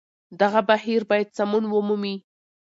دغه 0.41 0.59
بهير 0.69 1.01
بايد 1.09 1.29
سمون 1.37 1.63
ومومي 1.69 2.15